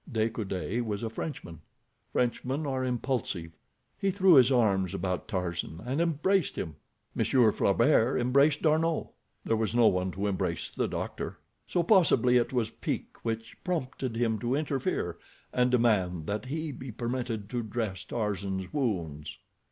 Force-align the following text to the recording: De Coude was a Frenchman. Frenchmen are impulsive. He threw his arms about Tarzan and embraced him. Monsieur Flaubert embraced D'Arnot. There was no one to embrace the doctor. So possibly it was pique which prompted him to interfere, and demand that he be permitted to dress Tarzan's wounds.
De 0.11 0.31
Coude 0.31 0.81
was 0.81 1.03
a 1.03 1.11
Frenchman. 1.11 1.59
Frenchmen 2.11 2.65
are 2.65 2.83
impulsive. 2.83 3.51
He 3.99 4.09
threw 4.09 4.33
his 4.33 4.51
arms 4.51 4.95
about 4.95 5.27
Tarzan 5.27 5.79
and 5.85 6.01
embraced 6.01 6.57
him. 6.57 6.77
Monsieur 7.13 7.51
Flaubert 7.51 8.19
embraced 8.19 8.63
D'Arnot. 8.63 9.09
There 9.45 9.55
was 9.55 9.75
no 9.75 9.85
one 9.85 10.09
to 10.13 10.25
embrace 10.25 10.71
the 10.73 10.87
doctor. 10.87 11.37
So 11.67 11.83
possibly 11.83 12.37
it 12.37 12.51
was 12.51 12.71
pique 12.71 13.17
which 13.23 13.55
prompted 13.63 14.15
him 14.15 14.39
to 14.39 14.55
interfere, 14.55 15.19
and 15.53 15.69
demand 15.69 16.25
that 16.25 16.45
he 16.45 16.71
be 16.71 16.91
permitted 16.91 17.47
to 17.51 17.61
dress 17.61 18.03
Tarzan's 18.03 18.73
wounds. 18.73 19.37